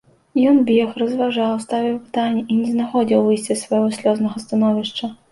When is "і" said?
2.55-2.57